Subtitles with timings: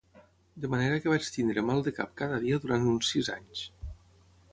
[0.63, 3.63] De manera que vaig tenir mal de cap cada dia durant uns sis anys.